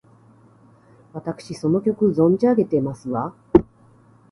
[1.13, 3.35] わたくしその曲、存じ上げてますわ！